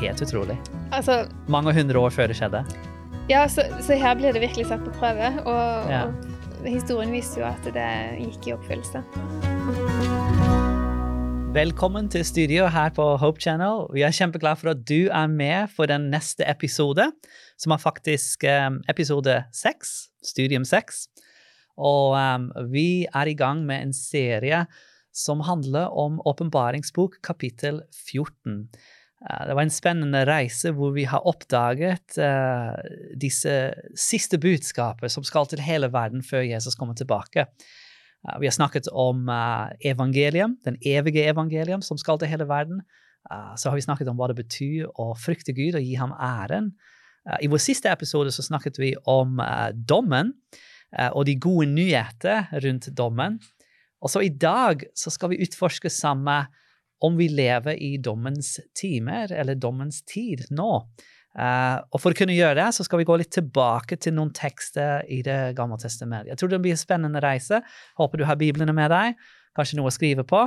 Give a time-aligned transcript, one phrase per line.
[0.00, 0.56] helt utrolig.
[0.92, 2.64] Altså, Mange hundre år før det skjedde.
[3.30, 5.32] ja, så, så her blir det virkelig satt på prøve.
[5.46, 6.04] Og, Ja.
[6.60, 7.88] og historien viser jo at det
[8.22, 9.02] gikk i oppfyllelse.
[11.56, 13.86] Velkommen til studio her på Hope Channel.
[13.94, 17.06] Vi er kjempeglade for at du er med for den neste episode,
[17.56, 21.06] som er faktisk um, episode seks, studium seks.
[21.80, 24.66] Og um, vi er i gang med en serie
[25.16, 28.66] som handler om åpenbaringsbok kapittel 14.
[29.26, 32.76] Uh, det var en spennende reise hvor vi har oppdaget uh,
[33.18, 33.54] disse
[33.98, 37.48] siste budskapene som skal til hele verden før Jesus kommer tilbake.
[38.22, 42.84] Uh, vi har snakket om uh, evangelium, den evige evangelium som skal til hele verden.
[43.58, 46.68] Så har vi snakket om hva det betyr å frykte Gud og gi ham æren.
[47.42, 49.40] I vår siste episode så snakket vi om
[49.74, 50.30] dommen
[51.10, 53.40] og de gode nyheter rundt dommen.
[53.98, 56.44] Og så i dag så skal vi utforske samme
[57.04, 60.70] om vi lever i dommens timer eller dommens tid nå.
[61.36, 64.32] Uh, og for å kunne gjøre det, så skal vi gå litt tilbake til noen
[64.36, 66.32] tekster i Det gamle testamentet.
[66.32, 67.60] Jeg tror det blir en spennende reise.
[68.00, 69.20] Håper du har biblene med deg,
[69.56, 70.46] kanskje noe å skrive på.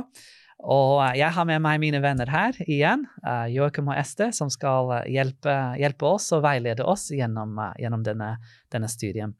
[0.60, 4.50] Og uh, jeg har med meg mine venner her igjen, uh, Joakim og Ester, som
[4.50, 8.34] skal hjelpe, hjelpe oss og veilede oss gjennom, gjennom denne,
[8.74, 9.38] denne studien.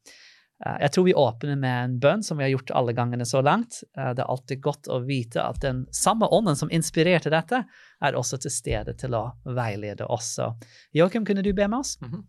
[0.61, 3.42] Uh, jeg tror vi åpner med en bønn, som vi har gjort alle gangene så
[3.44, 3.83] langt.
[3.98, 7.64] Uh, det er alltid godt å vite at den samme ånden som inspirerte dette,
[8.00, 10.39] er også til stede til å veilede oss.
[10.97, 11.98] Joakim, kunne du be med oss?
[12.00, 12.28] Mhm.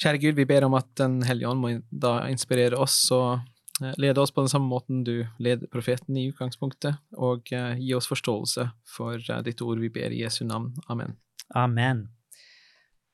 [0.00, 3.40] Kjære Gud, vi ber om at Den hellige ånd må da inspirere oss og
[3.82, 7.92] eh, lede oss på den samme måten du leder profeten i utgangspunktet, og eh, gi
[7.98, 10.72] oss forståelse for eh, ditt ord vi ber i Jesu navn.
[10.88, 11.18] Amen.
[11.54, 12.08] Amen.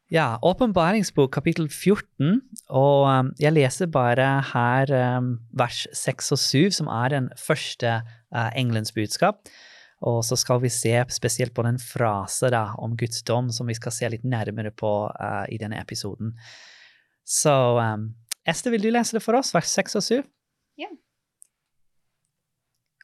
[0.07, 2.37] Ja, åpenbaringsbok kapittel 14,
[2.71, 7.97] og um, jeg leser bare her um, vers 6 og 7, som er den første
[8.31, 9.49] uh, engelens budskap.
[10.07, 13.75] Og så skal vi se spesielt på den frase da, om Guds dom, som vi
[13.75, 16.37] skal se litt nærmere på uh, i denne episoden.
[17.27, 18.13] Så um,
[18.47, 20.21] Ester, vil du lese det for oss, vers 6 og 7?
[20.79, 20.93] Ja.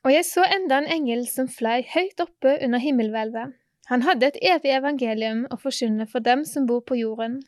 [0.07, 3.59] Og jeg så enda en engel som fløy høyt oppe under himmelhvelvet.
[3.91, 7.41] Han hadde et evig evangelium å forkynne for dem som bor på jorden,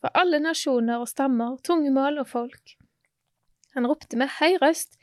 [0.00, 2.76] for alle nasjoner og stammer, tungemål og folk.
[3.76, 4.98] Han ropte med høy røst,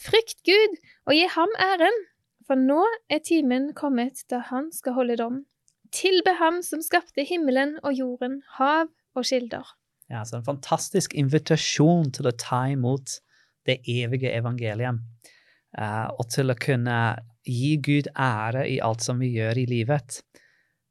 [0.00, 0.78] Frykt Gud
[1.08, 1.96] og gi ham æren,
[2.48, 2.80] for nå
[3.12, 5.42] er timen kommet da han skal holde dom.
[5.92, 9.66] Tilbe ham som skapte himmelen og jorden, hav og kilder.
[10.10, 13.18] Ja, så en fantastisk invitasjon til å ta imot
[13.68, 15.02] det evige evangelium.
[15.78, 20.20] eh, og til å kunne gi Gud ære i alt som vi gjør i livet.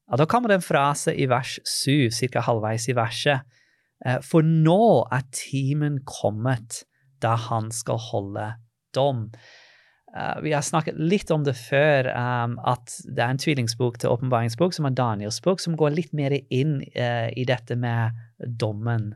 [0.09, 2.41] Ja, da kommer det en frase i vers 7, ca.
[2.47, 3.45] halvveis i verset.
[4.05, 6.83] eh, For nå er timen kommet
[7.21, 8.53] da han skal holde
[8.95, 9.29] dom.
[10.17, 14.09] Eh, vi har snakket litt om det før, um, at det er en tvillingsbok til
[14.09, 19.11] åpenbaringsbok, som er Daniels bok, som går litt mer inn eh, i dette med dommen.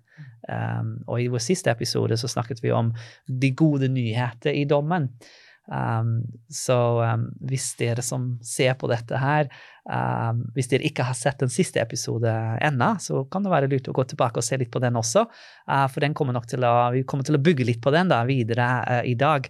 [0.45, 2.91] Um, og i vår siste episode så snakket vi om
[3.25, 5.09] de gode nyheter i dommen.
[5.71, 9.47] Um, så um, hvis dere som ser på dette her,
[9.87, 12.31] um, hvis dere ikke har sett den siste episode
[12.63, 15.23] ennå, så kan det være lurt å gå tilbake og se litt på den også.
[15.69, 18.11] Uh, for den kommer nok til å, vi kommer til å bygge litt på den
[18.11, 19.47] da videre uh, i dag.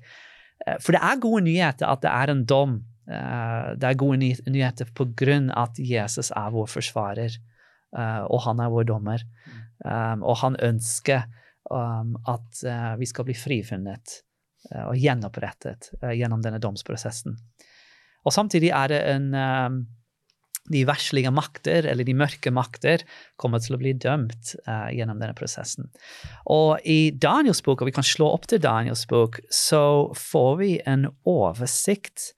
[0.61, 2.75] Uh, for det er gode nyheter at det er en dom.
[3.09, 7.39] Uh, det er gode ny nyheter på grunn at Jesus er vår forsvarer,
[7.97, 9.25] uh, og han er vår dommer.
[9.83, 11.25] Um, og han ønsker
[11.73, 14.21] um, at uh, vi skal bli frifunnet
[14.89, 17.35] og gjenopprettet uh, gjennom denne domsprosessen.
[18.23, 19.83] Og samtidig er det en um,
[20.71, 23.01] De verslige makter, eller de mørke makter,
[23.35, 24.53] kommer til å bli dømt
[24.95, 25.89] gjennom denne prosessen.
[26.47, 30.69] Og i Daniels bok, og vi kan slå opp til Daniels bok, så får vi
[30.87, 32.29] en oversikt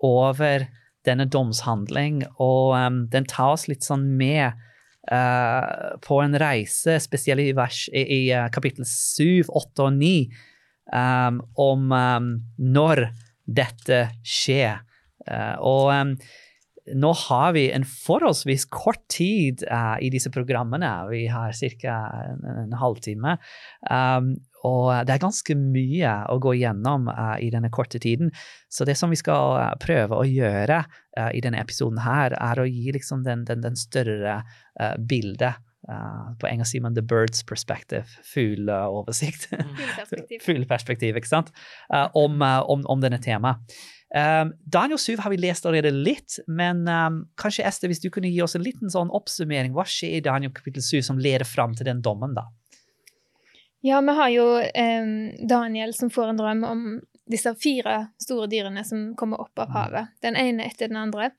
[0.00, 0.64] over
[1.04, 4.56] denne domshandling, og um, den tar oss litt sånn med
[5.04, 10.12] Uh, på en reise, spesielt i, vers, i, i kapittel 7, 8 og 9,
[10.92, 13.08] um, om um, når
[13.44, 14.82] dette skjer.
[15.24, 16.16] Uh, og um,
[16.84, 19.62] nå har vi en forholdsvis kort tid
[20.04, 20.90] i disse programmene.
[21.08, 21.94] Vi har ca.
[22.26, 23.38] En, en, halvtime.
[24.68, 27.08] og det er ganske mye å gå gjennom
[27.40, 28.28] i denne korte tiden.
[28.68, 30.82] Så det som vi skal prøve å gjøre
[31.32, 35.63] i denne episoden her, er å gi liksom den, den, den større uh, bildet.
[35.84, 39.50] Uh, på engelsk sier man 'the bird's perspective', fugleoversikt.
[39.50, 40.40] Fugleperspektiv.
[40.46, 41.52] Fugleperspektiv, ikke sant?
[41.92, 43.60] Uh, om, om, om, denne temaet.
[44.14, 48.30] Um, Daniel Suv har vi lest allerede litt, men um, kanskje Ester, hvis du kunne
[48.30, 49.74] gi oss en liten sånn oppsummering.
[49.74, 52.46] Hva skjer i Daniel kapittel 7 som leder fram til den dommen, da?
[53.84, 55.16] Ja, vi har jo um,
[55.48, 56.84] Daniel som får en drøm om
[57.28, 60.14] disse fire store dyrene som kommer opp av havet.
[60.24, 61.32] Den ene etter den andre.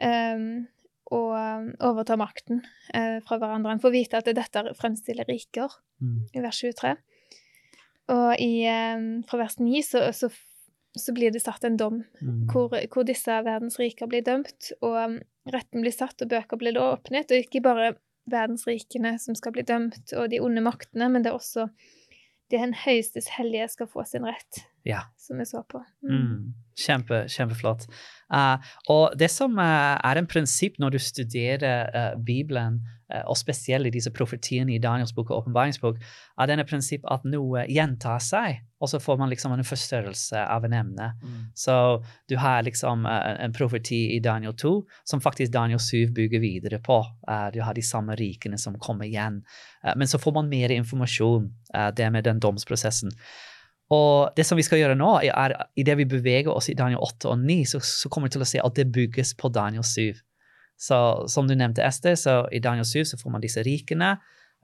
[0.00, 0.64] Um,
[1.12, 2.62] og, overtar makten
[2.94, 3.74] eh, fra hverandre.
[3.74, 5.70] Han får vite at dette fremstiller riker,
[6.02, 6.16] Mm.
[6.34, 6.96] i vers 23.
[8.10, 10.30] Og i, eh, fra vers 9 så, så,
[10.98, 12.46] så blir det satt en dom Mm.
[12.50, 15.18] hvor, hvor disse verdens riker blir dømt, og um,
[15.52, 17.30] retten blir satt, og bøker blir da åpnet.
[17.30, 17.92] Og ikke bare
[18.30, 21.68] verdensrikene som skal bli dømt, og de onde maktene, men det er også
[22.50, 25.04] det Den høyestes hellige skal få sin rett, Ja.
[25.16, 25.84] som vi så på.
[26.08, 26.54] Mm.
[26.86, 27.86] Kjempe, kjempeflott.
[28.34, 28.58] Uh,
[28.90, 32.82] og det som uh, er en prinsipp når du studerer uh, Bibelen,
[33.28, 35.98] og spesielt i disse profetiene i Daniels bok og åpenbaringsbok,
[36.40, 40.64] er denne prinsipp at noe gjentar seg, og så får man liksom en forstørrelse av
[40.64, 41.10] en emne.
[41.52, 41.74] Så
[42.32, 44.72] du har liksom en profeti i Daniel 2
[45.04, 47.02] som faktisk Daniel 7 bygger videre på.
[47.52, 49.42] Du har de samme rikene som kommer igjen.
[49.92, 51.52] Men så får man mer informasjon,
[51.92, 53.12] det med den domsprosessen.
[53.92, 57.02] Og det som vi skal gjøre nå, er i det vi beveger oss i Daniel
[57.04, 59.84] 8 og 9, så, så kommer vi til å se at det bygges på Daniel
[59.84, 60.16] 7.
[60.80, 60.98] Så
[61.30, 64.14] som du nevnte, Ester, så i Daniel 7 så får man disse rikene.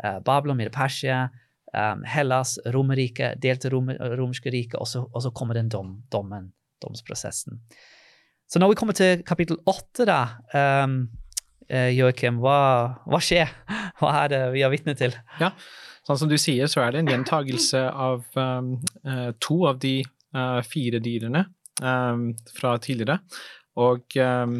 [0.00, 1.26] Uh, Babylon, Medo-Persia,
[1.74, 6.50] um, Hellas, Romerriket, delte rom, romerske riket, og, og så kommer den dom, dommen,
[6.82, 7.60] domsprosessen.
[8.48, 10.20] Så når vi kommer til kapittel 8, da,
[10.86, 11.02] um,
[11.68, 12.58] eh, Joakim, hva,
[13.04, 13.52] hva skjer?
[13.98, 15.14] Hva er det vi er vitne til?
[16.08, 18.70] Sånn som du sier, så er det en gjentagelse av um,
[19.04, 19.98] eh, to av de
[20.32, 21.44] uh, fire dyrene
[21.84, 23.18] um, fra tidligere.
[23.76, 24.54] Og um,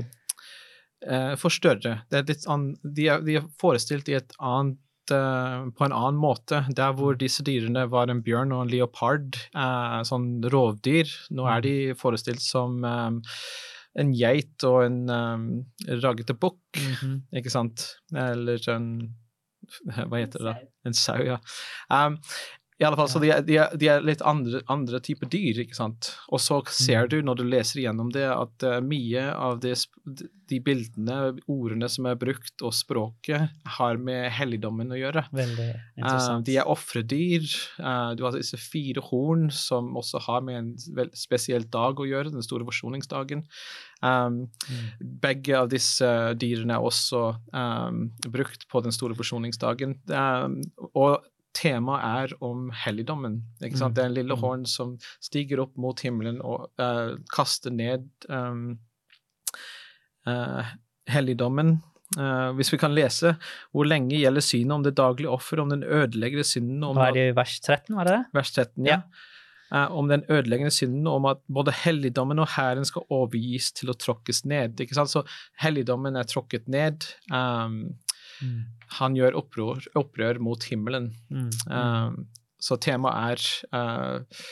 [1.08, 2.02] uh, for større.
[2.12, 4.76] An, de, er, de er forestilt annet
[5.08, 6.58] på en annen måte.
[6.76, 11.62] Der hvor disse dyrene var en bjørn og en leopard, eh, sånn rovdyr, nå er
[11.64, 13.22] de forestilt som um,
[13.96, 15.46] en geit og en um,
[16.02, 17.14] raggete bukk, Mhm.
[17.40, 17.86] ikke sant?
[18.12, 18.90] Eller en
[20.08, 20.56] Hva heter det?
[20.88, 21.38] En sau, ja.
[21.90, 22.18] Um,
[22.80, 26.12] I alle fall, så de de de er litt andre, andre typer dyr, ikke sant.
[26.30, 27.08] Og så ser Mm.
[27.10, 29.74] du når du leser igjennom det, at eh, mye av det,
[30.48, 31.16] de bildene,
[31.50, 35.24] ordene som er brukt, og språket, har med helligdommen å gjøre.
[35.34, 35.66] Veldig
[35.98, 36.40] interessant.
[36.40, 37.48] Uh, de er ofredyr.
[37.80, 42.30] Uh, du har disse fire horn, som også har med en spesiell dag å gjøre,
[42.32, 43.42] den store forsoningsdagen.
[44.00, 45.18] Um, Mm.
[45.20, 46.06] begge av disse
[46.38, 49.98] dyrene er også um, brukt på den store forsoningsdagen.
[50.08, 50.60] Um,
[50.94, 51.24] og
[51.56, 53.40] temaet er om helligdommen.
[53.62, 53.92] Ikke sant?
[53.92, 54.42] Mm, Det er en lille mm.
[54.42, 58.78] horn som stiger opp mot himmelen og uh, kaster ned um,
[60.28, 60.74] uh,
[61.10, 61.78] helligdommen.
[62.16, 63.34] Uh, hvis vi kan lese
[63.76, 67.18] hvor lenge gjelder synet om det daglige offer, om den ødeleggende synden om Hva er
[67.18, 68.22] det i vers 13, var det det?
[68.38, 69.02] Vers 13, ja.
[69.74, 73.96] Eh, om den ødeleggende synden, om at både helligdommen og hæren skal overgis til å
[74.00, 74.80] tråkkes ned.
[74.80, 75.12] Ikke sant?
[75.12, 75.24] Så
[75.60, 77.04] helligdommen er tråkket ned.
[77.28, 77.98] Um,
[78.42, 78.58] Mm.
[79.00, 81.12] han gjør opprør, opprør mot himmelen.
[81.30, 81.50] Mm.
[81.68, 82.18] Um,
[82.58, 84.48] så temaet er uh,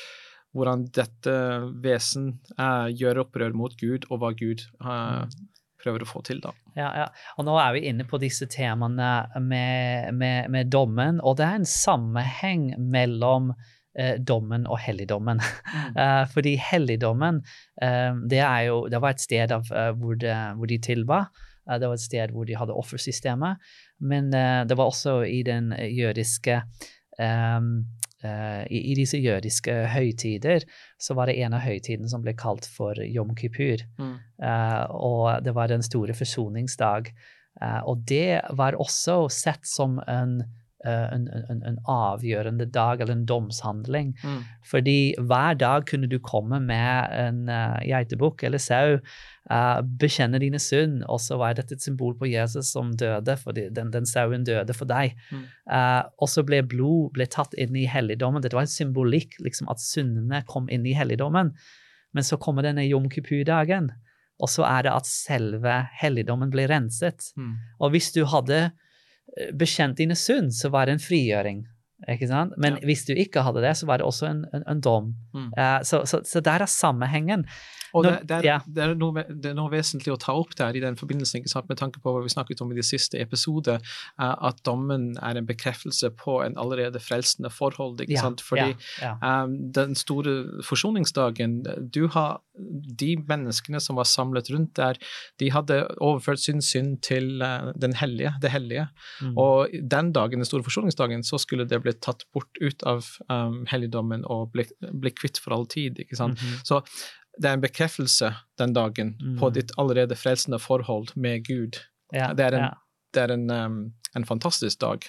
[0.57, 1.37] hvordan dette
[1.85, 5.27] vesen uh, gjør opprør mot Gud, og hva Gud uh,
[5.87, 6.53] prøver å få til, da.
[6.77, 7.07] Ja, ja.
[7.39, 9.11] Og nå er vi inne på disse temaene
[9.43, 13.53] med, med, med dommen, og det er en sammenheng mellom
[13.99, 15.43] eh, dommen og helligdommen.
[15.97, 17.39] Eh, fordi helligdommen,
[17.83, 21.23] eh, det, jo, det var et sted av, hvor, det, hvor de tilba.
[21.67, 23.63] Eh, det var et sted hvor de hadde offersystemet.
[24.01, 26.63] Men eh, det var også i den jødiske
[27.19, 27.87] um,
[28.27, 30.65] i, I disse jødiske høytider
[30.99, 33.85] så var det en av høytidene som ble kalt for Jom Kippur.
[34.43, 37.13] Eh, og det var den store forsoningsdag.
[37.57, 40.41] Uh, og det var også sett som en,
[40.91, 44.13] en, en, en avgjørende dag, eller en domshandling.
[44.23, 44.43] Mm.
[44.67, 48.99] Fordi hver dag kunne du komme med en uh, geitebukk eller sau,
[49.51, 53.69] uh, bekjenne dine synd, og så var dette et symbol på Jesus som døde, fordi
[53.75, 55.17] den, den sauen døde for deg.
[55.31, 55.45] Mm.
[55.71, 58.45] Uh, og så ble blod ble tatt inn i helligdommen.
[58.45, 61.55] Dette var en symbolikk, liksom at syndene kom inn i helligdommen.
[62.17, 63.91] Men så kommer denne jom kippur-dagen,
[64.41, 67.31] og så er det at selve helligdommen blir renset.
[67.37, 67.55] Mm.
[67.81, 68.75] Og hvis du hadde eh,
[69.55, 71.65] bekjent dine synd, så var det en frigjøring.
[72.13, 72.53] Ikke sant?
[72.61, 72.85] Men Ja.
[72.85, 75.15] hvis du ikke hadde det, så var det også en, en, en dom.
[75.35, 75.49] Mm.
[75.57, 77.47] Uh, så, så, så der er sammenhengen.
[77.97, 80.77] Og det, det, er, det, er noe, det er noe vesentlig å ta opp der
[80.77, 83.79] i den forbindelsen, med tanke på hva vi snakket om i de siste episode,
[84.19, 88.01] at dommen er en bekreftelse på en allerede frelsende forhold.
[88.05, 88.45] ikke sant?
[88.45, 88.75] Fordi.
[89.23, 91.63] Um, den store forsoningsdagen,
[91.93, 95.01] du har de menneskene som var samlet rundt der,
[95.41, 98.89] de hadde overført sin synd til uh, den hellige, det hellige.
[99.21, 99.37] Mm.
[99.41, 103.65] Og den dagen, den store forsoningsdagen, så skulle det bli tatt bort ut av um,
[103.71, 106.01] helligdommen og bli, bli kvitt for all tid.
[106.03, 106.43] ikke sant?
[106.43, 106.65] Mhm.
[106.67, 106.83] Så
[107.41, 109.53] det er en bekreftelse den dagen på Mm.
[109.55, 111.77] ditt allerede frelsende forhold med Gud.
[112.13, 112.75] ja, det er en- ja.
[113.13, 115.03] Det er en, um, en fantastisk dag.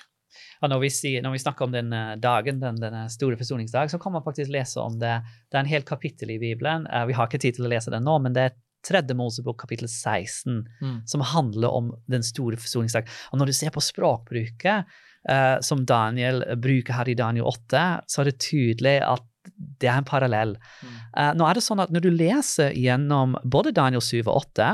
[0.62, 3.89] Og når vi, sier, når vi snakker om den eh, dagen, den, denne store forsoningsdag,
[3.89, 5.22] så kan man faktisk lese om det.
[5.51, 6.88] Det er en hel kapittel i Bibelen.
[6.88, 8.55] Eh, vi har ikke tid til å lese den nå, men det er
[8.88, 11.01] tredje Mosebok kapittel 16, Mm.
[11.07, 13.07] som handler om den store forsoningsdag.
[13.34, 14.86] Og når du ser på språkbruket
[15.29, 19.22] Uh, som Daniel bruker her i Daniel 8, så er det tydelig at
[19.55, 20.55] det er en parallell.
[20.81, 20.95] Mm.
[21.11, 24.71] Uh, nå er det sånn at når du leser gjennom både Daniel 7 og 8,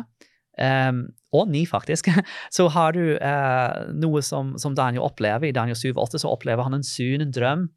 [0.89, 1.03] um,
[1.33, 2.11] og 9 faktisk,
[2.55, 5.49] så har du uh, noe som, som Daniel opplever.
[5.49, 7.67] I Daniel 7 og 8 så opplever han en syn, en drøm,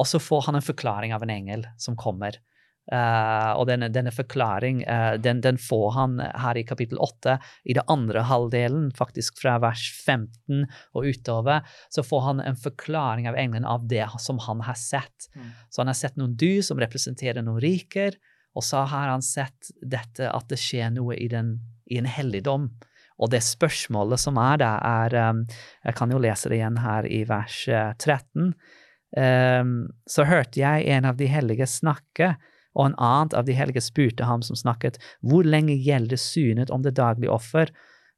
[0.00, 2.38] og så får han en forklaring av en engel som kommer.
[2.90, 7.36] Eh, og denne, denne forklaring uh, den, den får han her i kapittel 8,
[7.70, 10.64] i det andre halvdelen, faktisk fra vers 15
[10.98, 11.62] og utover,
[11.94, 15.30] så får han en forklaring av engelen av det som han har sett.
[15.36, 15.52] Mm.
[15.70, 18.18] Så han har sett noen dyr som representerer noen riker,
[18.52, 21.54] og så har han sett dette at det skjer noe i, den,
[21.88, 22.68] i en helligdom.
[23.22, 25.44] Og det spørsmålet som er der, er um,
[25.84, 28.52] Jeg kan jo lese det igjen her i vers eh, 13.
[29.12, 29.74] Um,
[30.08, 32.34] så hørte jeg en av de hellige snakke,
[32.74, 36.84] og en annen av de hellige spurte ham som snakket, hvor lenge gjelder synet om
[36.84, 37.72] det daglige offer,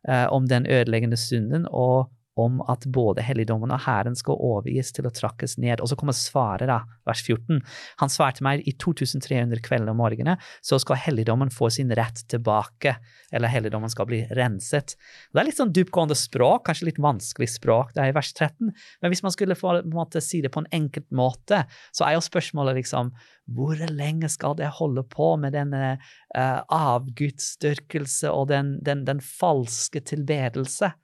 [0.08, 5.06] eh, om den ødeleggende synden, og om at både helligdommen og hæren skal overgis til
[5.06, 5.82] å trakkes ned.
[5.82, 7.60] Og så kommer svaret, da, vers 14.
[8.02, 12.96] Han svarte meg i 2300 kvelder og morgener, så skal helligdommen få sin rett tilbake,
[13.34, 14.96] eller helligdommen skal bli renset.
[15.30, 18.72] Det er litt sånn dyptgående språk, kanskje litt vanskelig språk, det er i vers 13,
[18.72, 21.64] men hvis man skulle få, på en måte, si det på en enkelt måte,
[21.94, 23.14] så er jo spørsmålet liksom
[23.54, 25.96] hvor lenge skal det holde på med denne
[26.36, 30.94] uh, avgudsdyrkelse og den, den, den falske tilbedelse?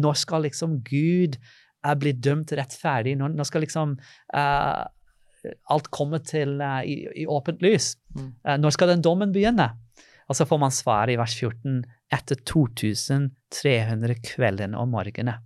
[0.00, 3.16] Når skal liksom Gud uh, bli dømt rettferdig?
[3.20, 3.96] Når, nå skal liksom
[4.34, 4.82] uh,
[5.74, 7.94] alt komme til uh, i, i, åpent lys?
[8.14, 8.30] Mm.
[8.62, 9.72] når skal den dommen begynne?
[10.30, 11.82] Og så får man svaret i vers 14
[12.14, 15.42] etter 2300 kvelden og morgener.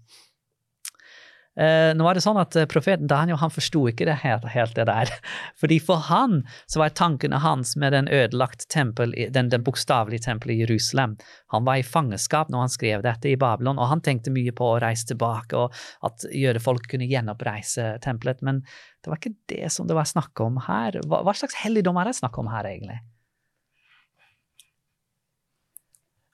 [1.59, 4.77] Eh, nå er det sånn at eh, Profeten Daniel han forsto ikke det helt, helt,
[4.79, 5.11] det der.
[5.61, 10.55] Fordi For han så var tankene hans med den ødelagt tempel, den, den bokstavelige tempelet
[10.55, 11.17] i Jerusalem.
[11.55, 14.71] Han var i fangenskap når han skrev dette i Babylon, og han tenkte mye på
[14.71, 15.75] å reise tilbake og
[16.07, 18.45] at jødefolk kunne gjenoppreise tempelet.
[18.47, 18.63] Men
[19.03, 21.01] det var ikke det som det var snakk om her.
[21.11, 23.01] Hva, hva slags helligdom er det snakk om her, egentlig?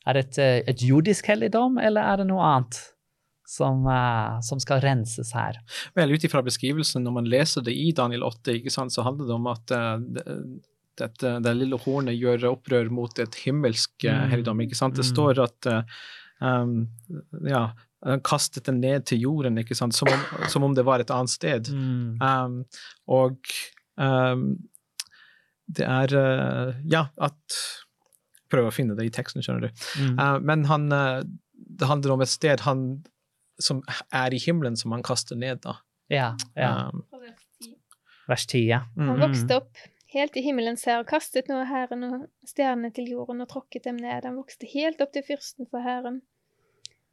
[0.04, 2.90] Er det et, eh, et jordisk helligdom, eller er det noe annet?
[3.46, 5.58] Som, uh, som, skal renses her.
[5.94, 9.34] Vel, ut ifra beskrivelsen, når man leser det i Daniel 8, sant, så handler det
[9.36, 10.24] om at uh, det,
[10.96, 14.62] dette, det lille hornet gjør opprør mot et himmelsk uh, helligdom.
[14.64, 14.96] ikke sant?
[14.96, 15.10] Det Mm.
[15.12, 15.68] står at
[16.40, 16.88] um,
[17.44, 17.66] ja,
[18.24, 19.94] kastet den ned til jorden, ikke sant?
[19.94, 21.68] Som, om, som om det var et annet sted.
[21.68, 22.16] Mm.
[22.24, 22.58] Um,
[23.08, 23.36] og
[24.00, 24.54] um,
[25.68, 26.12] det er
[26.88, 27.62] Ja, at
[28.52, 29.84] Prøv å finne det i teksten, skjønner du.
[29.98, 30.44] Mm.
[30.44, 30.84] men han
[31.56, 33.02] Det handler om et sted han
[33.62, 33.82] som
[34.12, 35.78] er i himmelen, som han kaster ned, da.
[36.12, 36.34] Ja.
[36.58, 36.90] ja.
[36.92, 37.04] Um,
[38.28, 38.84] Vers 10, ja.
[38.96, 39.08] mm.
[39.08, 39.82] Han vokste opp
[40.14, 43.98] helt i himmelens hær og kastet nå hæren og stjernene til jorden og tråkket dem
[44.00, 44.26] ned.
[44.26, 46.22] Han vokste helt opp til fyrsten for hæren.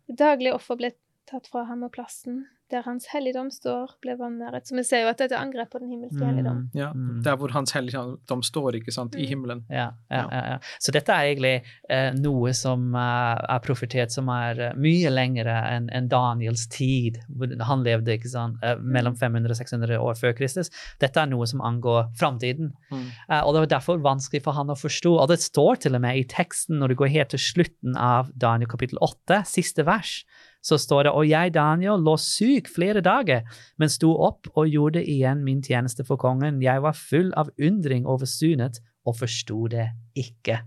[0.08, 0.94] Det daglige offer ble
[1.30, 4.66] tatt fra ham, og plassen der hans helligdom står, ble vanæret.
[4.68, 6.70] Så vi ser jo at dette er angrep på den himmelske helligdom.
[6.78, 7.22] Ja, Mm.
[7.24, 9.30] der hvor hans helligdom står, ikke sant, i Mm.
[9.30, 9.64] himmelen.
[9.70, 10.58] Ja, ja, ja, ja.
[10.80, 15.56] Så dette er egentlig eh, noe som eh, er profetert som er eh, mye lengre
[15.76, 17.20] enn en Daniels tid.
[17.62, 20.70] Han levde ikke sant, eh, mellom 500 og 600 år før Kristus.
[21.00, 22.72] Dette er noe som angår framtiden.
[22.92, 23.06] Mm.
[23.30, 25.20] Eh, og det var derfor vanskelig for han å forstå.
[25.20, 28.32] Og det står til og med i teksten når du går helt til slutten av
[28.38, 30.24] Daniel kapittel 8, siste vers,
[30.62, 33.42] så står det Og jeg, Daniel, lå syk flere dager,
[33.78, 36.62] men sto opp og gjorde igjen min tjeneste for kongen.
[36.62, 40.60] Jeg var full av undring over synet og forsto det ikke.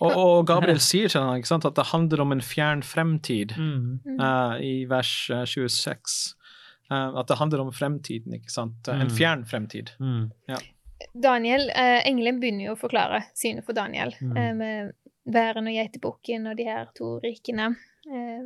[0.00, 3.54] Og, og Gabriel sier til ham ikke sant, at det handler om en fjern fremtid,
[3.56, 4.00] Mm.
[4.18, 6.34] Eh, i vers eh, 26.
[6.90, 8.88] Uh, at det handler om fremtiden, ikke sant.
[8.90, 9.10] En Mm.
[9.16, 9.92] fjern fremtid.
[10.00, 10.32] Mm.
[11.14, 14.36] Daniel, uh, Engelen begynner jo å forklare synet for Daniel, Mm.
[14.36, 14.92] eh, med
[15.26, 17.76] væren og geitebukken og de her to rikene
[18.10, 18.42] eh,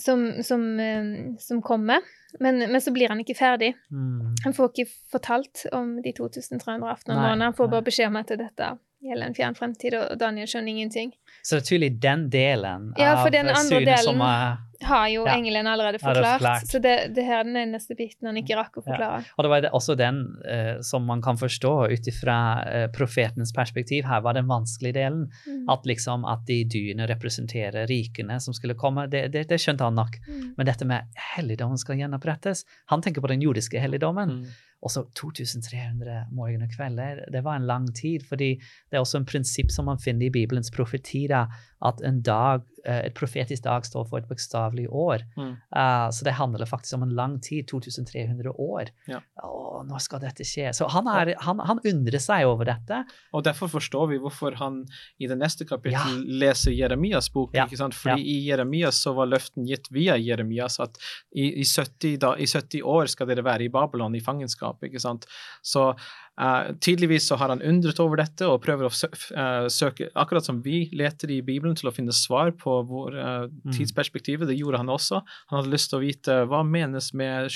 [0.00, 1.04] som, som, eh,
[1.38, 2.00] som kommer.
[2.40, 3.72] Men, men så blir han ikke ferdig.
[3.90, 4.34] Mm.
[4.44, 7.48] Han får ikke fortalt om de 2300 aftenene og Nei.
[7.48, 8.72] Han får bare beskjed om at dette
[9.06, 11.12] gjelder en fjern fremtid, og Daniel skjønner ingenting.
[11.42, 15.24] Så det er tydelig den delen Ja, av den synet delen, som er Har jo
[15.26, 15.34] Ja.
[15.36, 16.40] engelen allerede Ja, er forklart.
[16.40, 16.66] forklart.
[16.68, 18.92] Så det, det her er den eneste biten han ikke rakk å Ja.
[18.92, 19.24] forklare.
[19.38, 24.04] Og det var også den eh, som man kan forstå ut ifra eh, profetens perspektiv.
[24.04, 25.30] Her var den vanskelige delen.
[25.46, 25.64] Mm.
[25.68, 29.08] At liksom at de dyrene representerer rikene som skulle komme.
[29.08, 30.16] Det, det, det skjønte han nok.
[30.28, 30.54] Mm.
[30.56, 31.02] Men dette med
[31.36, 34.28] helligdommen skal gjenopprettes Han tenker på den jordiske helligdommen.
[34.42, 34.46] Mm.
[34.86, 37.00] Og så 2300 morgen og kveld.
[37.34, 38.22] Det, var en lang tid.
[38.28, 41.48] fordi det er også en prinsipp som man finner i Bibelens profetier,
[41.84, 45.24] at en dag, eh, et profetisk dag står for et bokstavelig år.
[45.36, 45.50] Mm.
[45.76, 48.92] Uh, så det handler faktisk om en lang tid, 2300 år.
[49.10, 49.20] Ja.
[49.44, 50.70] Å, når skal dette skje?
[50.76, 53.02] Så han, er, han, han undrer seg over dette.
[53.36, 54.84] Og derfor forstår vi hvorfor han
[55.20, 56.38] i det neste kapittel Ja.
[56.46, 57.52] leser Jeremias bok.
[57.56, 57.96] Ja, ikke sant?
[57.98, 60.96] Fordi i Jeremias så var løften gitt via Jeremias at
[61.34, 64.75] i, i, 70, da, i 70 år skal dere være i Babylon, i fangenskap.
[64.84, 65.24] Ikke sant?
[65.64, 70.44] Så uh, tydeligvis så har han undret over dette og prøver å eh, søke, akkurat
[70.44, 74.48] som vi leter i Bibelen til å finne svar på vår uh, tidsperspektivet.
[74.48, 75.22] Det gjorde han også.
[75.48, 77.48] Han hadde lyst til å vite hva menes med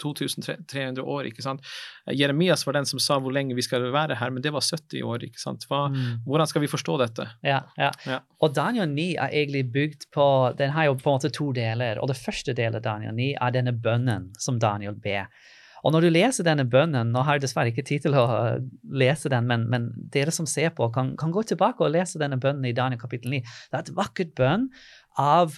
[0.00, 1.28] 2300 år.
[1.30, 1.60] ikke sant?
[2.12, 5.02] Jeremias var den som sa hvor lenge vi skal være her, men det var 70
[5.04, 5.24] år.
[5.26, 5.66] ikke sant?
[5.70, 6.22] Hva, Mm.
[6.26, 7.28] hvordan skal vi forstå dette?
[7.44, 7.90] Ja, ja.
[8.06, 8.20] Ja.
[8.40, 11.98] Og Daniel 9 er egentlig bygd på Den har jo på en måte to deler.
[12.00, 15.26] Og det første delen av Daniel 9 er denne bønnen som Daniel ber.
[15.86, 18.58] Og når du leser denne bønnen Nå har jeg dessverre ikke tid til å uh,
[18.90, 22.40] lese den, men, men dere som ser på, kan, kan gå tilbake og lese denne
[22.42, 23.42] bønnen i Daniel kapittel 9.
[23.70, 24.66] Det er et vakkert bønn
[25.22, 25.54] av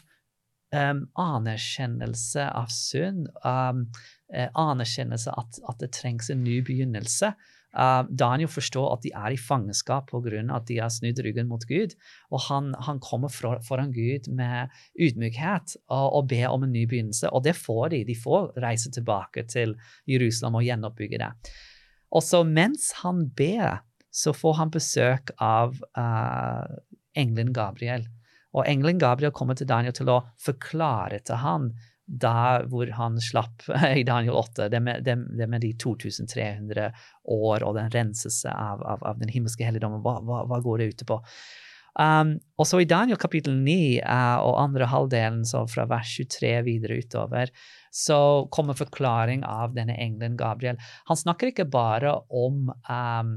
[0.75, 3.87] um, anerkjennelse av synd, um,
[4.35, 7.33] eh, anerkjennelse at, at det trengs en ny begynnelse.
[7.77, 10.41] Uh, Daniel forstår at de er i fangenskap pga.
[10.57, 11.95] at de har snudd ryggen mot Gud.
[12.31, 16.87] Og han, han kommer fra, foran Gud med ydmykhet og, og ber om en ny
[16.89, 17.31] begynnelse.
[17.31, 18.05] Og det får de.
[18.05, 21.33] De får reise tilbake til Jerusalem og gjenoppbygge det.
[22.11, 26.65] Og så mens han ber, så får han besøk av uh,
[27.17, 28.09] engelen Gabriel.
[28.57, 31.71] Og engelen Gabriel kommer til Daniel til å forklare til han
[32.09, 33.67] der hvor han slapp
[34.01, 36.91] i Daniel 8, det med, det, det med de 2300
[37.29, 40.03] år og den renselse av, av, av den himmelske helligdommen.
[40.05, 41.21] Hva, hva, hva går det ute på?
[41.99, 46.53] Um, og så i Daniel kapittel 9 uh, og andre halvdelen, så fra vers 23
[46.69, 47.51] videre utover,
[47.91, 50.79] så kommer forklaring av denne engelen Gabriel.
[51.11, 53.33] Han snakker ikke bare om um, eh,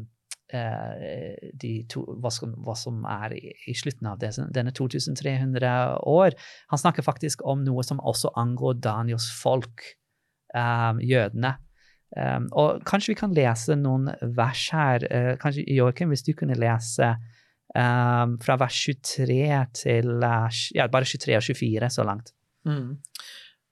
[0.52, 5.72] to, hva, som, hva som er i, i slutten av det, denne 2300
[6.10, 6.36] år.
[6.74, 9.86] Han snakker faktisk om noe som også angår Daniels folk,
[10.56, 11.56] um, jødene.
[12.12, 15.06] Um, og kanskje vi kan lese noen vers her.
[15.08, 17.14] Uh, kanskje Joakim, hvis du kunne lese
[17.76, 19.40] um, fra vers 23
[19.80, 22.34] til uh, ja, bare 23 og 24 så langt.
[22.68, 23.00] Mm.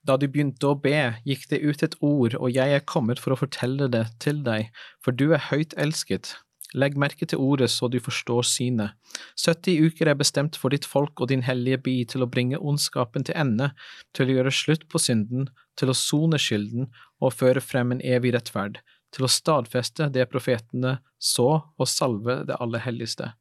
[0.08, 0.96] Da du begynte å be,
[1.28, 4.72] gikk det ut et ord, og jeg er kommet for å fortelle det til deg,
[5.04, 6.38] for du er høyt elsket.
[6.78, 8.94] Legg merke til ordet så du forstår synet.
[9.42, 13.26] 70 uker er bestemt for ditt folk og din hellige by til å bringe ondskapen
[13.26, 13.72] til ende,
[14.14, 16.92] til å gjøre slutt på synden, til å sone skylden
[17.24, 18.82] og føre frem en evig rettferd,
[19.16, 23.34] til å stadfeste det profetene så og salve det aller helligste.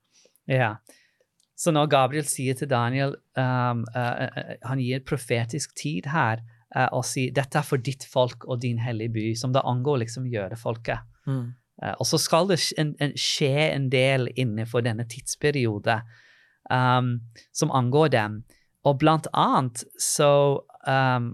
[0.49, 0.79] Ja.
[1.59, 6.39] Så når Gabriel sier til Daniel um, uh, uh, Han gir profetisk tid her
[6.71, 10.05] uh, og sier dette er for ditt folk og din hellige by, som det angår
[10.05, 11.03] liksom jødefolket.
[11.27, 11.58] Mm.
[11.83, 16.01] Uh, og så skal det skje en del innenfor denne tidsperiode
[16.71, 17.19] um,
[17.53, 18.41] som angår dem.
[18.87, 20.31] Og blant annet så
[20.87, 21.33] um,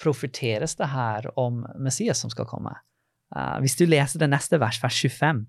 [0.00, 2.74] profeteres det her om Messias som skal komme.
[3.34, 5.46] Uh, hvis du leser det neste vers, vers 25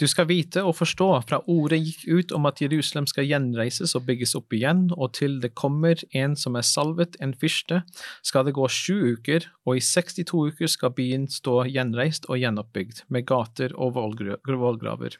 [0.00, 4.06] Du skal vite og forstå fra ordet gikk ut om at Jerusalem skal gjenreises og
[4.08, 7.82] bygges opp igjen, og til det kommer en som er salvet, en fyrste,
[8.24, 13.04] skal det gå sju uker, og i 62 uker skal byen stå gjenreist og gjenoppbygd,
[13.12, 15.18] med gater og vollgra- vollgraver.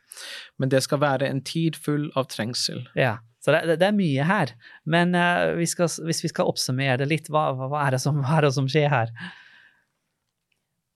[0.56, 2.86] Men det skal være en tid full av trengsel.
[2.96, 4.54] Ja, så det, det, det er mye her.
[4.88, 8.20] Men uh, vi skal, hvis vi skal oppsummere det litt, hva, hva, er det som,
[8.24, 9.12] hva er det som skjer her?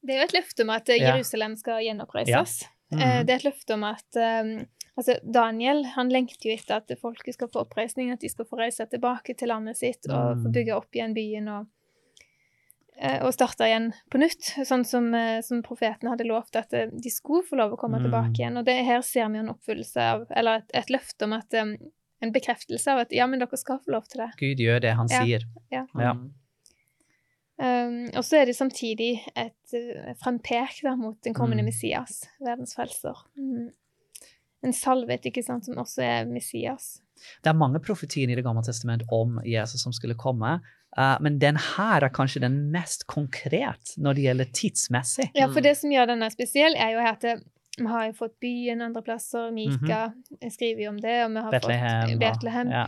[0.05, 1.15] Det er jo et løfte om at eh, Ja.
[1.15, 2.63] Jerusalem skal gjenoppreises.
[2.65, 2.74] Mhm.
[2.93, 4.67] Eh, Det er et løfte om at um,
[4.97, 8.57] altså Daniel han lengter jo etter at folket skal få oppreisning, at de skal få
[8.59, 10.53] reise tilbake til landet sitt og få Mm.
[10.53, 11.67] bygge opp igjen byen og,
[12.99, 14.53] eh, og starte igjen på nytt.
[14.67, 17.99] Sånn som, eh, som profeten hadde lovt at eh, de skulle få lov å komme
[17.99, 18.05] Mm.
[18.11, 18.57] tilbake igjen.
[18.59, 21.77] Og det, her ser vi en oppfyllelse av, eller et, et løfte om at um,
[22.23, 24.31] En bekreftelse av at ja, men dere skal få lov til det.
[24.39, 25.19] Gud gjør det han Ja.
[25.25, 25.41] sier.
[25.71, 25.85] Ja.
[25.95, 26.33] Mm.
[27.59, 31.69] Um, og så er det samtidig et uh, frempek da, mot den kommende Mm.
[31.71, 33.15] Messias, verdens frelser.
[33.39, 33.69] Mm.
[34.65, 37.01] En salvet, ikke sant, som også er Messias.
[37.45, 40.61] Det er mange profetier i Det gamle testament om Jesus som skulle komme,
[40.97, 45.25] Uh, men den her er kanskje den mest konkret når det gjelder tidsmessig.
[45.35, 45.63] Ja, for Mm.
[45.67, 47.41] det som gjør denne spesiell, er jo at eh,
[47.79, 50.13] vi har jo fått byen andre plasser, Mika
[50.53, 51.51] skriver jo om det, og vi har.
[51.51, 52.07] Betlehem.
[52.07, 52.71] fått og- Betlehem.
[52.71, 52.87] Ja,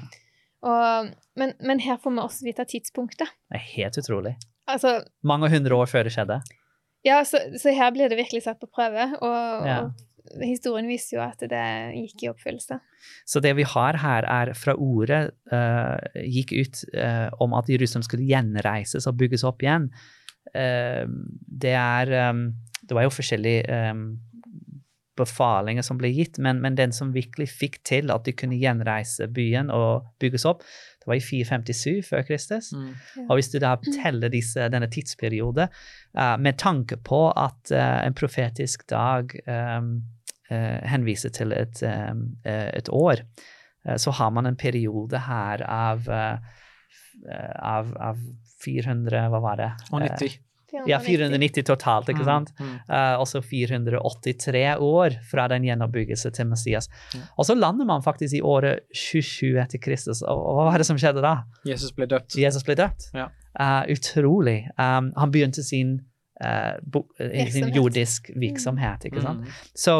[0.62, 3.26] Og, men, men her får vi også vite tidspunktet.
[3.50, 4.36] det er helt utrolig.
[4.66, 6.40] Altså, Mange hundre år før det skjedde.
[7.06, 9.78] ja, så, så her blir det virkelig satt på prøve, og, Ja.
[9.86, 12.80] og historien viser jo at det gikk i oppfyllelse.
[13.24, 18.02] Så det vi har her, er fra ordet uh, gikk ut uh, om at Jerusalem
[18.02, 19.86] skulle gjenreises og bygges opp igjen.
[20.50, 21.06] Uh,
[21.46, 22.48] det er um,
[22.86, 24.04] det var jo forskjellige um,
[25.16, 29.28] befalinger som ble gitt, men, men, den som virkelig fikk til at de kunne gjenreise
[29.32, 30.64] byen og bygges opp,
[31.06, 32.72] det var i 457 før Kristus.
[32.74, 33.26] Mm.
[33.28, 35.70] Og hvis du da teller disse, denne tidsperioden
[36.18, 39.92] uh, med tanke på at uh, en profetisk dag um,
[40.50, 43.22] uh, henviser til et, um, et år,
[44.02, 48.16] så har man en periode her av, av, av
[48.64, 49.68] 400 Hva var det?
[49.92, 50.40] Og 90.
[50.86, 52.52] Ja, 490 totalt, ikke mm, sant?
[52.58, 52.76] Mm, mm.
[52.90, 56.90] Uh, og så 483 år fra den gjenoppbyggelse til Messias.
[57.14, 57.24] Mm.
[57.36, 60.22] Og så lander man faktisk i året 27 etter Kristus.
[60.22, 61.38] Og, og hva var det som skjedde da?
[61.68, 62.38] Jesus ble døpt.
[62.40, 63.10] Jesus ble døpt.
[63.16, 63.30] Ja.
[63.56, 64.66] Uh, utrolig.
[64.76, 66.00] Um, han begynte sin,
[66.44, 66.76] uh,
[67.52, 69.46] sin jordisk virksomhet, ikke sant?
[69.46, 69.60] Mm.
[69.74, 69.98] Så,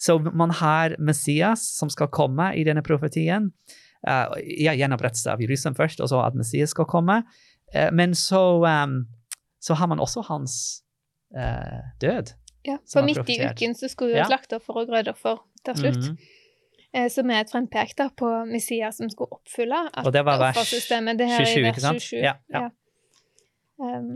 [0.00, 3.50] så, man har Messias som skal komme i denne profetien.
[4.04, 7.22] Uh, ja, Gjenopprettelse av Jerusalem først, og så at Messias skal komme.
[7.92, 9.06] men så um,
[9.64, 10.82] så har man også hans
[11.36, 12.34] eh, død.
[12.64, 14.28] Ja, for midt i uken så skulle jo ja.
[14.28, 15.96] slaktoffer og grødoffer ta slutt.
[15.96, 16.98] Mm -hmm.
[16.98, 20.38] eh, som er et frempek da, på Messias som skulle oppfylle at og det var
[20.38, 22.02] vers 27, ikke sant?
[22.02, 22.20] 27.
[22.20, 22.60] Ja, ja.
[22.60, 22.70] ja.
[23.98, 24.14] Um,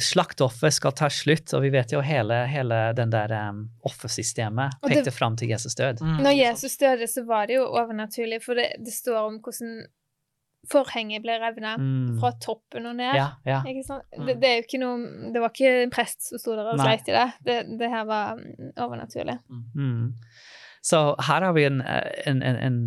[0.00, 5.10] Slaktoffer skal ta slutt, og vi vet jo hele, hele den der um, offersystemet pekte
[5.10, 6.00] fram til Jesus død.
[6.00, 6.22] Mm.
[6.22, 9.86] Når Jesus døde, så var det jo overnaturlig, for det, det står om hvordan
[10.68, 12.18] forhenget ble revna mm.
[12.20, 13.14] fra toppen og ned.
[13.16, 13.60] Ja, ja.
[13.64, 14.26] Mm.
[14.26, 16.82] Det, det, er jo ikke noe Det var ikke en prest som sto der og
[16.82, 17.26] sleit i det.
[17.46, 17.58] det.
[17.80, 17.88] det.
[17.88, 19.38] her var mm, overnaturlig.
[19.48, 20.12] Mm.
[20.84, 21.80] Så her har vi en,
[22.26, 22.78] en, en, en,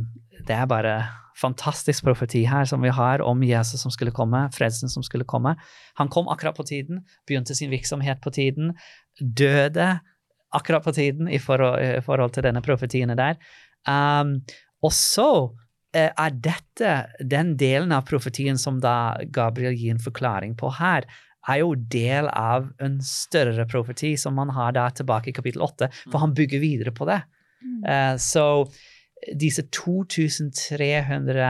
[0.47, 0.95] Det er bare
[1.39, 5.55] fantastisk profeti her som vi har om Jesus som skulle komme, frelsen som skulle komme.
[5.97, 8.75] Han kom akkurat på tiden, begynte sin virksomhet på tiden,
[9.17, 9.97] døde
[10.53, 13.41] akkurat på tiden i forhold, i forhold til denne profetiene der.
[13.89, 14.43] Um,
[14.85, 15.62] og så Eh,
[15.93, 21.05] er dette den delen av profetien som da Gabriel gir en forklaring på her,
[21.49, 25.89] er jo del av en større profeti som man har da tilbake i kapittel 8,
[26.11, 27.19] for han bygger videre på det.
[27.87, 28.65] Uh, så
[29.39, 31.49] disse 2300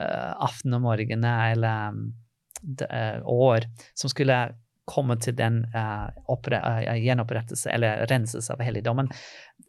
[0.00, 2.06] uh, aften og morgener eller um,
[2.62, 4.38] de, uh, år som skulle
[4.86, 9.08] komme til den gjenopprettelse eller renselse av helligdommen.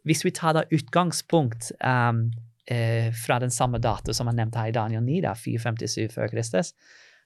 [0.06, 2.28] Hvis vi tar da utgangspunkt um,
[2.70, 6.32] eh, fra den samme dato som er nevnt her i Daniel 9, da, 457 før
[6.32, 6.74] Kristus,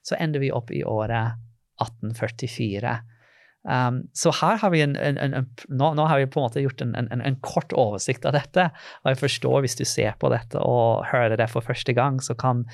[0.03, 1.39] så ender vi opp i året
[1.81, 2.99] 1844.
[3.63, 6.59] Um, så her har vi en, en, en, nå, nå, har vi på en måte
[6.59, 8.65] gjort en, kort oversikt av dette.
[9.03, 12.35] Og jeg forstår hvis du ser på dette og hører det for første gang, så,
[12.35, 12.65] kan,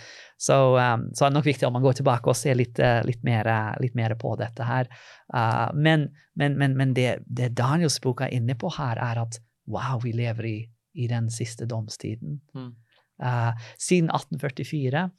[0.41, 3.03] så, um, så er det nok viktig om man går tilbake og ser litt, uh,
[3.05, 3.51] litt, mer,
[3.83, 4.89] litt mer, på dette her.
[5.29, 9.37] Uh, men, men, men, men det, det Daniels bok er inne på her, er at
[9.69, 10.57] wow, vi lever i
[10.93, 12.39] i den siste domstiden.
[12.55, 12.71] Mm.
[13.19, 15.09] Uh, siden 1844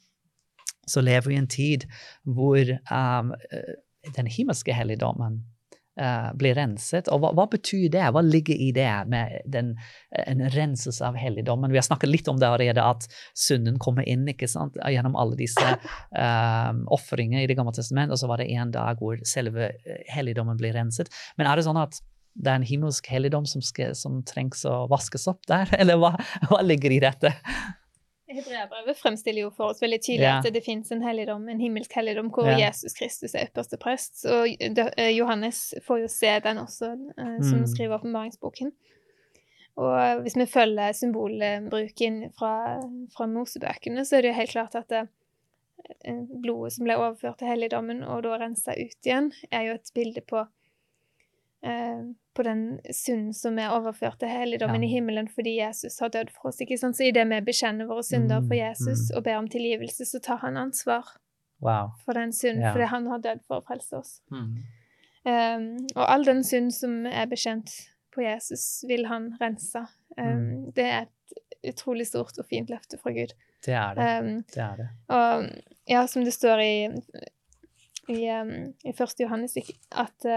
[0.87, 1.85] så lever vi i en tid
[2.25, 3.33] hvor um,
[4.15, 5.43] den himmelske helligdommen
[6.01, 7.09] uh, blir renset.
[7.13, 8.03] Og hva, hva, betyr det?
[8.15, 9.75] Hva ligger i det med den,
[10.25, 11.71] en renselse av helligdommen?
[11.71, 13.05] Vi har snakket litt om det allerede, at
[13.37, 14.79] synden kommer inn ikke sant?
[14.81, 15.75] gjennom alle disse
[16.17, 19.73] um, ofringer i Det gamle testamentet, og så var det en dag hvor selve
[20.09, 21.13] helligdommen blir renset.
[21.37, 22.01] Men er det sånn at
[22.33, 25.69] det er en himmelsk helligdom som, skal, som, trengs å vaskes opp der?
[25.81, 26.15] Eller hva,
[26.49, 27.33] hva ligger i dette?
[28.31, 30.37] Hebreabrevet fremstiller jo for oss veldig tydelig ja.
[30.39, 32.55] at det, fins en helligdom, en himmelsk helligdom, hvor ja.
[32.61, 34.21] Jesus Kristus er ypperste prest.
[34.23, 37.67] Og eh, Johannes får jo se den også, uh, som mm.
[37.73, 38.71] skriver åpenbaringsboken.
[39.81, 42.53] Og hvis vi følger symbolbruken fra,
[43.15, 45.05] fra Mosebøkene, så er det jo helt klart at det,
[46.05, 49.93] eh, blodet som ble overført til helligdommen, og da rensa ut igjen, er jo et
[49.95, 50.45] bilde på
[51.63, 52.01] Eh,
[52.33, 54.87] på den synden som er overført til helligdommen ja.
[54.87, 56.61] i himmelen fordi Jesus har dødd for oss.
[56.63, 56.97] ikke sant?
[56.97, 59.17] Så idet vi bekjenner våre synder for mm, Jesus mm.
[59.17, 61.11] og ber om tilgivelse, så tar han ansvar
[61.61, 61.91] wow.
[62.05, 62.71] for den synden, ja.
[62.73, 64.13] fordi han har dødd for å frelse oss.
[64.33, 64.55] Mm.
[65.21, 67.75] Um, og all den synd som er bekjent
[68.15, 69.85] på Jesus, vil han rense.
[70.17, 70.65] Um, mm.
[70.75, 73.35] Det er et utrolig stort og fint løfte fra Gud.
[73.61, 74.11] Det er det.
[74.17, 74.89] Um, det, er det.
[75.13, 75.45] Og
[75.93, 76.75] ja, som det står i,
[78.09, 79.19] i, i 1.
[79.21, 79.59] Johannes,
[79.91, 80.31] at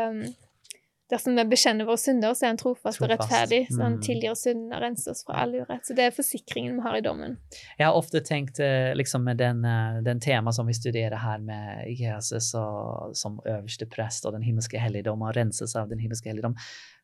[1.13, 4.05] Dersom vi bekjenner våre synder, så er han trofast, og rettferdig, så han mm.
[4.07, 5.85] tilgir synden og renser oss fra all urett.
[5.85, 7.37] Så det er forsikringen vi har i dommen.
[7.77, 11.45] Jeg har ofte tenkt eh, liksom med den, eh, den tema som vi studerer her,
[11.45, 16.33] med Jesus og, som øverste prest og den himmelske helligdom, og renses av den himmelske
[16.33, 16.57] helligdom.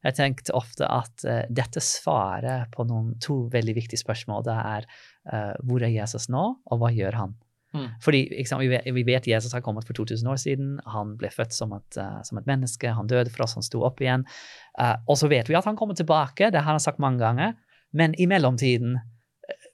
[0.06, 4.46] Jeg tenkte ofte at uh, dette svaret på noen to veldig viktige spørsmål.
[4.48, 4.88] Det er
[5.28, 7.36] uh, hvor er Jesus nå, og hva gjør han?
[7.70, 7.86] Mm.
[8.02, 10.72] Fordi sant, vi, vet, vi, vet, Jesus har kommet for 2000 år siden.
[10.90, 12.90] Han ble født som et, uh, som et menneske.
[12.96, 14.26] Han døde for oss, han sto opp igjen.
[14.74, 17.54] Uh, og så vet vi at han kommer tilbake, det har han sagt mange ganger.
[17.96, 19.68] Men i mellomtiden uh,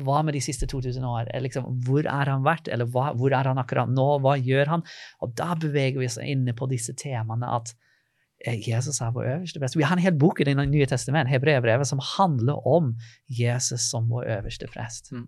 [0.00, 1.28] hva med de siste 2000 år?
[1.44, 4.08] Liksom, hvor er han vært, eller hva, hvor er han akkurat nå?
[4.24, 4.88] Hva gjør han?
[5.20, 7.74] Og da beveger vi oss inne på disse temaene at
[8.40, 9.76] Jesus er vår øverste prest.
[9.76, 12.94] Vi har en hel bok i Det nye testamentet, Hebrevbrevet, som handler om
[13.28, 15.12] Jesus som vår øverste prest.
[15.12, 15.26] Mm.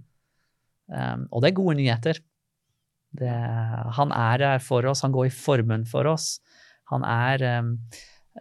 [0.89, 2.19] Um, og det er gode nyheter.
[3.13, 3.31] Det,
[3.99, 6.39] han er der for oss, han går i formen for oss.
[6.91, 7.75] Han er um,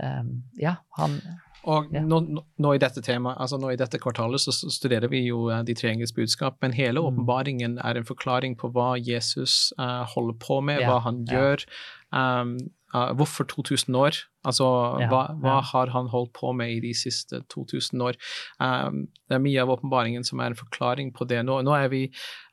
[0.02, 1.20] um, Ja, han
[1.64, 2.18] Og nå,
[2.58, 5.76] nå- i dette temaet, altså nå i dette kvartalet, så studerer vi jo eh, de
[5.78, 7.06] tre engels budskap, men hele Mm.
[7.12, 11.36] åpenbaringen er en forklaring på hva Jesus uh, holder på med, Ja, hva han ja.
[11.38, 11.66] gjør.
[12.12, 12.56] Um,
[12.94, 14.22] eh, hvorfor 2000 år?
[14.42, 14.66] Altså,
[14.98, 15.66] Ja, hva, hva ja.
[15.70, 18.18] har han holdt på med i de siste 2000 år?
[18.58, 21.44] Um, det er mye av åpenbaringen som er en forklaring på det.
[21.46, 22.02] Nå, nå er vi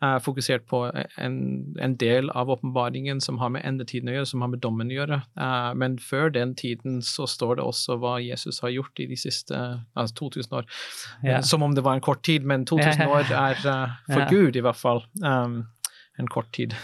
[0.04, 1.38] uh, fokusert på en,
[1.80, 4.98] en del av åpenbaringen som har med endetiden å gjøre, som har med dommen å
[4.98, 5.22] gjøre.
[5.40, 9.16] Uh, men før den tiden så står det også hva Jesus har gjort i de
[9.16, 9.56] siste
[9.96, 10.68] altså 2000 år.
[11.24, 11.40] Ja.
[11.40, 14.28] Som om det var en kort tid, men 2000 år er eh, for.
[14.28, 15.62] Gud i hvert fall um,
[16.18, 16.74] en kort tid.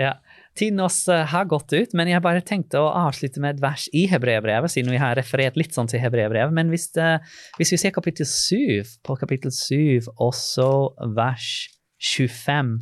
[0.00, 0.16] Ja.
[0.58, 3.86] Tiden oss eh, har gått ut, men jeg bare tenkte å avslutte med et vers
[3.96, 6.54] i hebreerbrevet, siden vi har referert litt sånn til hebreerbrevet.
[6.56, 7.20] Men hvis, det,
[7.60, 10.66] hvis vi ser kapittel 7, på kapittel 7, også
[11.16, 11.52] vers
[12.00, 12.74] 25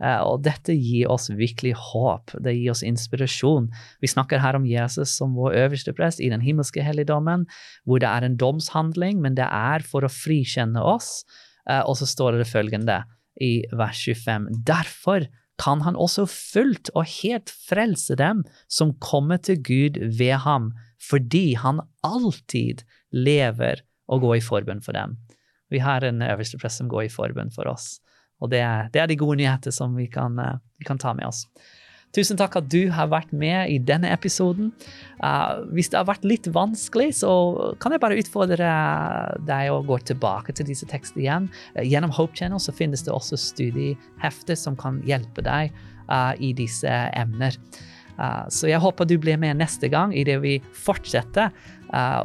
[0.00, 2.32] eh, Og dette gir oss virkelig håp.
[2.40, 3.68] Det gir oss inspirasjon.
[4.00, 7.44] Vi snakker her om Jesus som vår øverste prest i den himmelske helligdommen,
[7.84, 11.26] hvor det er en domshandling, men det er for å frikjenne oss.
[11.68, 13.02] Eh, Og så står det følgende
[13.40, 14.48] i vers 25.
[14.64, 15.28] Derfor
[15.62, 20.72] kan han også fullt og helt frelse dem som kommer til Gud ved ham,
[21.02, 25.16] fordi han alltid lever og går i forbund for dem.
[25.70, 28.00] Vi har en øverste prest som går i forbund for oss.
[28.42, 31.14] Og det er, det er de gode nyheter som vi kan, eh, vi kan ta
[31.14, 31.46] med oss.
[32.12, 34.68] Tusen takk at du har vært med i denne episoden.
[35.22, 37.30] Uh, hvis det har vært litt vanskelig, så
[37.80, 38.72] kan jeg bare utfordre
[39.48, 41.48] deg å gå tilbake til disse tekstene igjen.
[41.72, 45.72] Uh, gjennom Hope Channel så finnes det også studiehefter som kan hjelpe deg
[46.12, 47.56] uh, i disse emner.
[48.52, 51.48] Så jeg håper du blir med neste gang idet vi fortsetter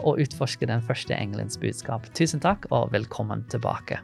[0.04, 2.06] å utforske den første engelens budskap.
[2.13, 4.04] Tusen takk, og velkommen tilbake.